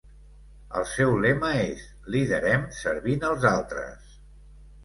[0.79, 1.83] El seu lema és
[2.15, 4.21] "liderem servint els altres".